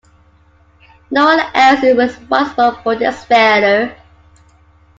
[1.11, 3.95] No one else is responsible for this failure.